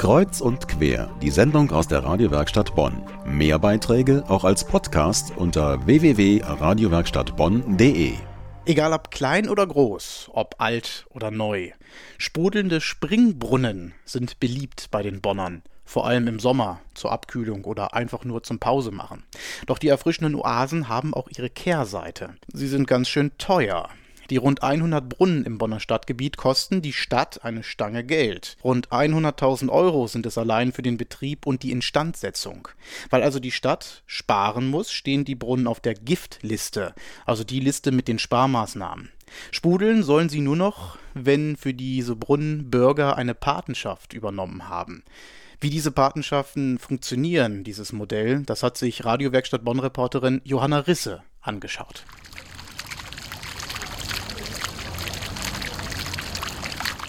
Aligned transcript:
Kreuz 0.00 0.40
und 0.40 0.66
quer, 0.66 1.14
die 1.20 1.28
Sendung 1.28 1.70
aus 1.72 1.86
der 1.86 2.02
Radiowerkstatt 2.02 2.74
Bonn. 2.74 3.02
Mehr 3.26 3.58
Beiträge 3.58 4.24
auch 4.28 4.44
als 4.44 4.64
Podcast 4.64 5.34
unter 5.36 5.84
www.radiowerkstattbonn.de. 5.84 8.14
Egal 8.64 8.94
ob 8.94 9.10
klein 9.10 9.50
oder 9.50 9.66
groß, 9.66 10.30
ob 10.32 10.54
alt 10.56 11.04
oder 11.10 11.30
neu. 11.30 11.72
Sprudelnde 12.16 12.80
Springbrunnen 12.80 13.92
sind 14.06 14.40
beliebt 14.40 14.86
bei 14.90 15.02
den 15.02 15.20
Bonnern. 15.20 15.60
Vor 15.84 16.06
allem 16.06 16.28
im 16.28 16.40
Sommer 16.40 16.80
zur 16.94 17.12
Abkühlung 17.12 17.66
oder 17.66 17.92
einfach 17.92 18.24
nur 18.24 18.42
zum 18.42 18.58
Pause 18.58 18.92
machen. 18.92 19.24
Doch 19.66 19.76
die 19.76 19.88
erfrischenden 19.88 20.34
Oasen 20.34 20.88
haben 20.88 21.12
auch 21.12 21.28
ihre 21.28 21.50
Kehrseite. 21.50 22.36
Sie 22.50 22.68
sind 22.68 22.88
ganz 22.88 23.10
schön 23.10 23.32
teuer. 23.36 23.90
Die 24.30 24.36
rund 24.36 24.62
100 24.62 25.08
Brunnen 25.08 25.44
im 25.44 25.58
Bonner 25.58 25.80
Stadtgebiet 25.80 26.36
kosten 26.36 26.82
die 26.82 26.92
Stadt 26.92 27.44
eine 27.44 27.64
Stange 27.64 28.04
Geld. 28.04 28.56
Rund 28.62 28.88
100.000 28.90 29.68
Euro 29.68 30.06
sind 30.06 30.24
es 30.24 30.38
allein 30.38 30.70
für 30.70 30.82
den 30.82 30.96
Betrieb 30.96 31.46
und 31.46 31.64
die 31.64 31.72
Instandsetzung. 31.72 32.68
Weil 33.10 33.24
also 33.24 33.40
die 33.40 33.50
Stadt 33.50 34.04
sparen 34.06 34.68
muss, 34.68 34.92
stehen 34.92 35.24
die 35.24 35.34
Brunnen 35.34 35.66
auf 35.66 35.80
der 35.80 35.94
Giftliste, 35.94 36.94
also 37.26 37.42
die 37.42 37.58
Liste 37.58 37.90
mit 37.90 38.06
den 38.06 38.20
Sparmaßnahmen. 38.20 39.10
Spudeln 39.50 40.04
sollen 40.04 40.28
sie 40.28 40.40
nur 40.40 40.56
noch, 40.56 40.96
wenn 41.14 41.56
für 41.56 41.74
diese 41.74 42.14
Brunnen 42.14 42.70
Bürger 42.70 43.16
eine 43.16 43.34
Patenschaft 43.34 44.12
übernommen 44.12 44.68
haben. 44.68 45.02
Wie 45.60 45.70
diese 45.70 45.90
Patenschaften 45.90 46.78
funktionieren, 46.78 47.64
dieses 47.64 47.92
Modell, 47.92 48.44
das 48.44 48.62
hat 48.62 48.78
sich 48.78 49.04
Radiowerkstatt 49.04 49.64
Bonn-Reporterin 49.64 50.40
Johanna 50.44 50.78
Risse 50.78 51.22
angeschaut. 51.42 52.04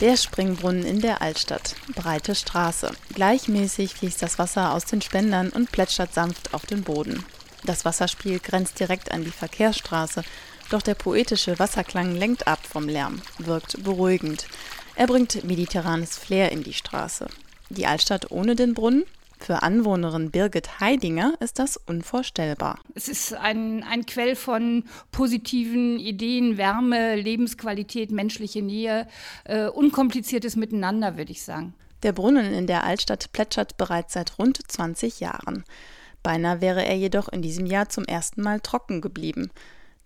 Der 0.00 0.16
Springbrunnen 0.16 0.86
in 0.86 1.02
der 1.02 1.20
Altstadt. 1.20 1.76
Breite 1.94 2.34
Straße. 2.34 2.90
Gleichmäßig 3.12 3.92
fließt 3.96 4.22
das 4.22 4.38
Wasser 4.38 4.72
aus 4.72 4.86
den 4.86 5.02
Spendern 5.02 5.50
und 5.50 5.70
plätschert 5.72 6.14
sanft 6.14 6.54
auf 6.54 6.64
den 6.64 6.82
Boden. 6.84 7.22
Das 7.64 7.84
Wasserspiel 7.84 8.38
grenzt 8.38 8.80
direkt 8.80 9.12
an 9.12 9.24
die 9.24 9.30
Verkehrsstraße, 9.30 10.22
doch 10.70 10.80
der 10.80 10.94
poetische 10.94 11.58
Wasserklang 11.58 12.14
lenkt 12.14 12.46
ab 12.46 12.60
vom 12.66 12.88
Lärm, 12.88 13.20
wirkt 13.36 13.84
beruhigend. 13.84 14.46
Er 14.94 15.06
bringt 15.06 15.44
mediterranes 15.44 16.16
Flair 16.16 16.50
in 16.50 16.62
die 16.62 16.72
Straße. 16.72 17.26
Die 17.68 17.86
Altstadt 17.86 18.30
ohne 18.30 18.56
den 18.56 18.72
Brunnen? 18.72 19.04
Für 19.42 19.62
Anwohnerin 19.62 20.30
Birgit 20.30 20.80
Heidinger 20.80 21.32
ist 21.40 21.58
das 21.58 21.78
unvorstellbar. 21.78 22.78
Es 22.94 23.08
ist 23.08 23.32
ein, 23.32 23.82
ein 23.82 24.04
Quell 24.04 24.36
von 24.36 24.84
positiven 25.12 25.98
Ideen, 25.98 26.58
Wärme, 26.58 27.16
Lebensqualität, 27.16 28.10
menschliche 28.10 28.60
Nähe, 28.60 29.08
äh, 29.44 29.66
unkompliziertes 29.66 30.56
Miteinander, 30.56 31.16
würde 31.16 31.32
ich 31.32 31.42
sagen. 31.42 31.74
Der 32.02 32.12
Brunnen 32.12 32.52
in 32.52 32.66
der 32.66 32.84
Altstadt 32.84 33.32
plätschert 33.32 33.78
bereits 33.78 34.12
seit 34.12 34.38
rund 34.38 34.60
20 34.70 35.20
Jahren. 35.20 35.64
Beinahe 36.22 36.60
wäre 36.60 36.84
er 36.84 36.96
jedoch 36.96 37.28
in 37.28 37.40
diesem 37.40 37.64
Jahr 37.64 37.88
zum 37.88 38.04
ersten 38.04 38.42
Mal 38.42 38.60
trocken 38.60 39.00
geblieben. 39.00 39.50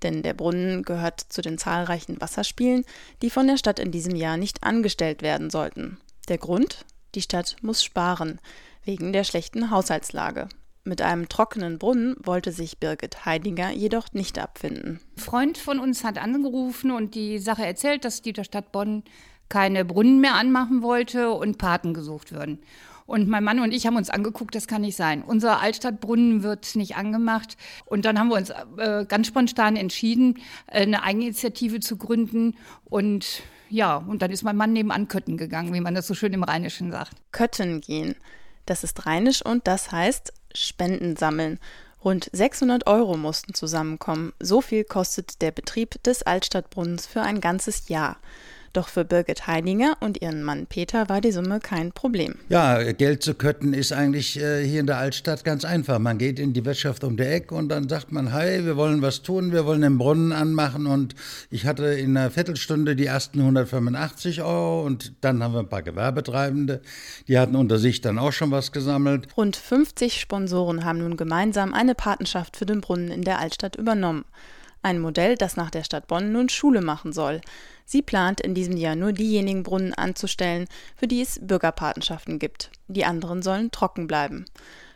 Denn 0.04 0.22
der 0.22 0.34
Brunnen 0.34 0.84
gehört 0.84 1.20
zu 1.20 1.42
den 1.42 1.58
zahlreichen 1.58 2.20
Wasserspielen, 2.20 2.84
die 3.20 3.30
von 3.30 3.48
der 3.48 3.56
Stadt 3.56 3.80
in 3.80 3.90
diesem 3.90 4.14
Jahr 4.14 4.36
nicht 4.36 4.62
angestellt 4.62 5.22
werden 5.22 5.50
sollten. 5.50 5.98
Der 6.28 6.38
Grund? 6.38 6.84
Die 7.16 7.22
Stadt 7.22 7.56
muss 7.62 7.82
sparen 7.82 8.40
wegen 8.84 9.12
der 9.12 9.24
schlechten 9.24 9.70
Haushaltslage. 9.70 10.48
Mit 10.84 11.00
einem 11.00 11.30
trockenen 11.30 11.78
Brunnen 11.78 12.14
wollte 12.22 12.52
sich 12.52 12.78
Birgit 12.78 13.24
Heidinger 13.24 13.70
jedoch 13.70 14.12
nicht 14.12 14.38
abfinden. 14.38 15.00
Ein 15.16 15.22
Freund 15.22 15.58
von 15.58 15.78
uns 15.78 16.04
hat 16.04 16.18
angerufen 16.18 16.90
und 16.90 17.14
die 17.14 17.38
Sache 17.38 17.64
erzählt, 17.64 18.04
dass 18.04 18.20
die 18.20 18.34
der 18.34 18.44
Stadt 18.44 18.70
Bonn 18.70 19.02
keine 19.48 19.84
Brunnen 19.84 20.20
mehr 20.20 20.34
anmachen 20.34 20.82
wollte 20.82 21.30
und 21.30 21.56
Paten 21.56 21.94
gesucht 21.94 22.32
würden. 22.32 22.58
Und 23.06 23.28
mein 23.28 23.44
Mann 23.44 23.60
und 23.60 23.72
ich 23.72 23.86
haben 23.86 23.96
uns 23.96 24.08
angeguckt, 24.08 24.54
das 24.54 24.66
kann 24.66 24.80
nicht 24.80 24.96
sein. 24.96 25.22
Unser 25.22 25.60
Altstadtbrunnen 25.60 26.42
wird 26.42 26.74
nicht 26.74 26.96
angemacht. 26.96 27.56
Und 27.84 28.04
dann 28.04 28.18
haben 28.18 28.28
wir 28.28 28.36
uns 28.36 28.50
äh, 28.78 29.04
ganz 29.06 29.26
spontan 29.26 29.76
entschieden, 29.76 30.38
eine 30.66 31.02
Eigeninitiative 31.02 31.80
zu 31.80 31.96
gründen. 31.96 32.56
Und 32.84 33.42
ja, 33.68 33.96
und 33.96 34.22
dann 34.22 34.30
ist 34.30 34.42
mein 34.42 34.56
Mann 34.56 34.72
nebenan 34.72 35.08
Kötten 35.08 35.36
gegangen, 35.36 35.74
wie 35.74 35.80
man 35.80 35.94
das 35.94 36.06
so 36.06 36.14
schön 36.14 36.32
im 36.32 36.44
Rheinischen 36.44 36.90
sagt. 36.90 37.12
Kötten 37.30 37.80
gehen. 37.80 38.14
Das 38.66 38.84
ist 38.84 39.06
rheinisch 39.06 39.44
und 39.44 39.66
das 39.66 39.92
heißt 39.92 40.32
Spenden 40.54 41.16
sammeln. 41.16 41.58
Rund 42.04 42.28
600 42.32 42.86
Euro 42.86 43.16
mussten 43.16 43.54
zusammenkommen. 43.54 44.32
So 44.38 44.60
viel 44.60 44.84
kostet 44.84 45.40
der 45.40 45.50
Betrieb 45.50 46.02
des 46.02 46.22
Altstadtbrunnens 46.22 47.06
für 47.06 47.22
ein 47.22 47.40
ganzes 47.40 47.88
Jahr. 47.88 48.18
Doch 48.74 48.88
für 48.88 49.04
Birgit 49.04 49.46
Heidinger 49.46 49.96
und 50.00 50.20
ihren 50.20 50.42
Mann 50.42 50.66
Peter 50.66 51.08
war 51.08 51.20
die 51.20 51.30
Summe 51.30 51.60
kein 51.60 51.92
Problem. 51.92 52.34
Ja, 52.48 52.82
Geld 52.90 53.22
zu 53.22 53.34
kötten 53.34 53.72
ist 53.72 53.92
eigentlich 53.92 54.36
äh, 54.40 54.66
hier 54.66 54.80
in 54.80 54.88
der 54.88 54.98
Altstadt 54.98 55.44
ganz 55.44 55.64
einfach. 55.64 56.00
Man 56.00 56.18
geht 56.18 56.40
in 56.40 56.54
die 56.54 56.64
Wirtschaft 56.64 57.04
um 57.04 57.16
der 57.16 57.32
Ecke 57.32 57.54
und 57.54 57.68
dann 57.68 57.88
sagt 57.88 58.10
man, 58.10 58.32
hey, 58.32 58.66
wir 58.66 58.76
wollen 58.76 59.00
was 59.00 59.22
tun, 59.22 59.52
wir 59.52 59.64
wollen 59.64 59.82
den 59.82 59.96
Brunnen 59.96 60.32
anmachen 60.32 60.88
und 60.88 61.14
ich 61.50 61.66
hatte 61.66 61.84
in 61.84 62.16
einer 62.16 62.32
Viertelstunde 62.32 62.96
die 62.96 63.06
ersten 63.06 63.38
185 63.38 64.42
Euro 64.42 64.84
und 64.84 65.12
dann 65.20 65.40
haben 65.40 65.54
wir 65.54 65.60
ein 65.60 65.68
paar 65.68 65.82
Gewerbetreibende, 65.82 66.82
die 67.28 67.38
hatten 67.38 67.54
unter 67.54 67.78
sich 67.78 68.00
dann 68.00 68.18
auch 68.18 68.32
schon 68.32 68.50
was 68.50 68.72
gesammelt. 68.72 69.28
Rund 69.36 69.54
50 69.54 70.20
Sponsoren 70.20 70.84
haben 70.84 70.98
nun 70.98 71.16
gemeinsam 71.16 71.74
eine 71.74 71.94
Patenschaft 71.94 72.56
für 72.56 72.66
den 72.66 72.80
Brunnen 72.80 73.12
in 73.12 73.22
der 73.22 73.38
Altstadt 73.38 73.76
übernommen. 73.76 74.24
Ein 74.84 74.98
Modell, 74.98 75.36
das 75.36 75.56
nach 75.56 75.70
der 75.70 75.82
Stadt 75.82 76.08
Bonn 76.08 76.30
nun 76.30 76.50
Schule 76.50 76.82
machen 76.82 77.14
soll. 77.14 77.40
Sie 77.86 78.02
plant 78.02 78.42
in 78.42 78.54
diesem 78.54 78.76
Jahr 78.76 78.94
nur 78.94 79.14
diejenigen 79.14 79.62
Brunnen 79.62 79.94
anzustellen, 79.94 80.66
für 80.94 81.08
die 81.08 81.22
es 81.22 81.40
Bürgerpatenschaften 81.40 82.38
gibt. 82.38 82.70
Die 82.86 83.06
anderen 83.06 83.40
sollen 83.40 83.70
trocken 83.70 84.06
bleiben. 84.06 84.44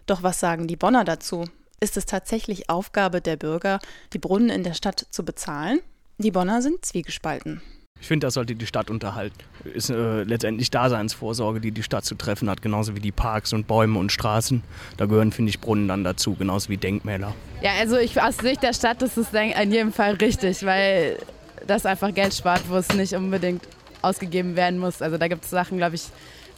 Doch 0.05 0.23
was 0.23 0.41
sagen 0.41 0.67
die 0.67 0.77
Bonner 0.77 1.05
dazu? 1.05 1.47
Ist 1.81 1.97
es 1.97 2.05
tatsächlich 2.05 2.69
Aufgabe 2.69 3.23
der 3.23 3.37
Bürger, 3.37 3.79
die 4.13 4.19
Brunnen 4.19 4.51
in 4.51 4.63
der 4.63 4.75
Stadt 4.75 5.07
zu 5.11 5.25
bezahlen? 5.25 5.81
Die 6.19 6.33
Bonner 6.33 6.61
sind 6.61 6.85
zwiegespalten. 6.85 7.63
Ich 8.01 8.07
finde, 8.07 8.27
das 8.27 8.35
sollte 8.35 8.55
die 8.55 8.67
Stadt 8.67 8.91
unterhalten. 8.91 9.37
Ist 9.65 9.91
äh, 9.91 10.23
letztendlich 10.23 10.71
Daseinsvorsorge, 10.71 11.61
die 11.61 11.73
die 11.73 11.83
Stadt 11.83 12.05
zu 12.05 12.15
treffen 12.15 12.49
hat, 12.49 12.63
genauso 12.63 12.95
wie 12.95 13.01
die 13.01 13.13
Parks 13.13 13.53
und 13.53 13.67
Bäume 13.67 13.99
und 13.99 14.13
Straßen. 14.13 14.63
Da 14.97 15.07
gehören, 15.07 15.33
finde 15.33 15.51
ich, 15.51 15.61
Brunnen 15.61 15.89
dann 15.89 16.05
dazu, 16.05 16.35
genauso 16.35 16.69
wie 16.69 16.77
Denkmäler. 16.77 17.35
Ja, 17.63 17.73
also 17.81 17.99
ich, 17.99 18.21
aus 18.21 18.37
Sicht 18.39 18.63
der 18.63 18.73
Stadt 18.73 19.03
ist 19.03 19.17
es 19.17 19.29
in 19.33 19.73
jedem 19.73 19.93
Fall 19.93 20.15
richtig, 20.15 20.65
weil 20.65 21.19
das 21.67 21.87
einfach 21.87 22.15
Geld 22.15 22.35
spart, 22.35 22.63
wo 22.69 22.77
es 22.77 22.89
nicht 22.95 23.15
unbedingt 23.15 23.63
ausgegeben 24.01 24.57
werden 24.57 24.79
muss. 24.79 25.03
Also 25.03 25.19
da 25.19 25.29
gibt 25.29 25.45
es 25.45 25.51
Sachen, 25.51 25.79
glaube 25.79 25.97
ich, 25.97 26.05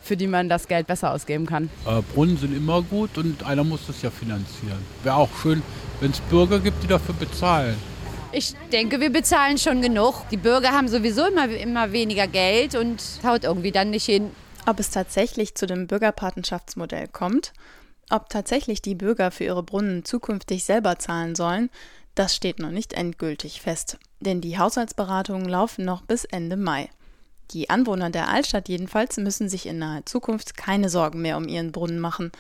für 0.03 0.17
die 0.17 0.27
man 0.27 0.49
das 0.49 0.69
Geld 0.69 0.87
besser 0.87 1.13
ausgeben 1.13 1.47
kann. 1.47 1.71
Äh, 1.87 2.03
Brunnen 2.15 2.37
sind 2.37 2.57
immer 2.57 2.83
gut 2.83 3.17
und 3.19 3.45
einer 3.45 3.65
muss 3.65 3.87
das 3.87 4.03
ja 4.03 4.11
finanzieren. 4.11 4.79
Wäre 5.03 5.17
auch 5.17 5.31
schön, 5.43 5.63
wenn 6.01 6.11
es 6.11 6.21
Bürger 6.21 6.59
gibt, 6.59 6.83
die 6.83 6.87
dafür 6.87 7.15
bezahlen. 7.15 7.77
Ich 8.33 8.55
denke, 8.73 9.01
wir 9.01 9.11
bezahlen 9.11 9.59
schon 9.59 9.83
genug. 9.83 10.29
Die 10.31 10.37
Bürger 10.37 10.71
haben 10.71 10.87
sowieso 10.87 11.27
immer, 11.27 11.49
immer 11.49 11.91
weniger 11.91 12.29
Geld 12.29 12.77
und 12.77 13.03
haut 13.25 13.43
irgendwie 13.43 13.73
dann 13.73 13.91
nicht 13.91 14.07
hin. 14.07 14.31
Ob 14.67 14.79
es 14.79 14.91
tatsächlich 14.91 15.57
zu 15.57 15.67
dem 15.67 15.89
Bürgerpatenschaftsmodell 15.89 17.09
kommt, 17.09 17.53
ob 18.09 18.29
tatsächlich 18.29 18.83
die 18.83 18.95
Bürger 18.95 19.33
für 19.33 19.45
ihre 19.45 19.65
Brunnen 19.65 20.05
zukünftig 20.05 20.63
selber 20.63 20.99
zahlen 20.99 21.35
sollen, 21.35 21.71
das 22.15 22.37
steht 22.37 22.61
noch 22.61 22.71
nicht 22.71 22.93
endgültig 22.93 23.63
fest, 23.63 23.99
denn 24.21 24.41
die 24.41 24.59
Haushaltsberatungen 24.59 25.49
laufen 25.49 25.85
noch 25.85 26.03
bis 26.03 26.25
Ende 26.25 26.57
Mai. 26.57 26.89
Die 27.53 27.69
Anwohner 27.69 28.11
der 28.11 28.29
Altstadt 28.29 28.69
jedenfalls 28.69 29.17
müssen 29.17 29.49
sich 29.49 29.67
in 29.67 29.79
naher 29.79 30.07
Zukunft 30.07 30.57
keine 30.57 30.89
Sorgen 30.89 31.21
mehr 31.21 31.37
um 31.37 31.49
ihren 31.49 31.73
Brunnen 31.73 31.99
machen, 31.99 32.31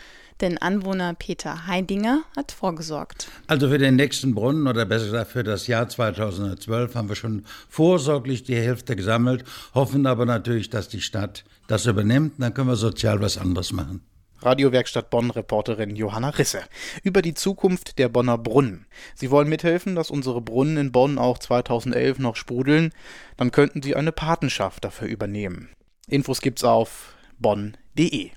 denn 0.40 0.56
Anwohner 0.56 1.14
Peter 1.14 1.66
Heidinger 1.66 2.22
hat 2.36 2.52
vorgesorgt. 2.52 3.28
Also 3.48 3.68
für 3.68 3.78
den 3.78 3.96
nächsten 3.96 4.34
Brunnen 4.34 4.68
oder 4.68 4.86
besser 4.86 5.06
gesagt 5.06 5.32
für 5.32 5.42
das 5.42 5.66
Jahr 5.66 5.88
2012 5.88 6.94
haben 6.94 7.08
wir 7.08 7.16
schon 7.16 7.44
vorsorglich 7.68 8.44
die 8.44 8.54
Hälfte 8.54 8.94
gesammelt, 8.94 9.44
hoffen 9.74 10.06
aber 10.06 10.26
natürlich, 10.26 10.70
dass 10.70 10.88
die 10.88 11.00
Stadt 11.00 11.44
das 11.66 11.86
übernimmt, 11.86 12.34
dann 12.38 12.54
können 12.54 12.68
wir 12.68 12.76
sozial 12.76 13.20
was 13.20 13.36
anderes 13.36 13.72
machen. 13.72 14.02
Radiowerkstatt 14.42 15.10
Bonn-Reporterin 15.10 15.96
Johanna 15.96 16.30
Risse 16.30 16.62
über 17.02 17.22
die 17.22 17.34
Zukunft 17.34 17.98
der 17.98 18.08
Bonner 18.08 18.38
Brunnen. 18.38 18.86
Sie 19.14 19.30
wollen 19.30 19.48
mithelfen, 19.48 19.94
dass 19.94 20.10
unsere 20.10 20.40
Brunnen 20.40 20.76
in 20.76 20.92
Bonn 20.92 21.18
auch 21.18 21.38
2011 21.38 22.18
noch 22.18 22.36
sprudeln. 22.36 22.92
Dann 23.36 23.50
könnten 23.50 23.82
Sie 23.82 23.96
eine 23.96 24.12
Patenschaft 24.12 24.84
dafür 24.84 25.08
übernehmen. 25.08 25.70
Infos 26.08 26.40
gibt's 26.40 26.64
auf 26.64 27.14
bonn.de. 27.38 28.30